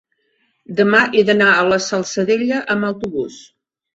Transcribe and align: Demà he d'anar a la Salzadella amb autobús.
Demà 0.79 1.01
he 1.19 1.25
d'anar 1.27 1.51
a 1.57 1.67
la 1.67 1.77
Salzadella 1.89 2.63
amb 2.77 2.89
autobús. 2.91 3.37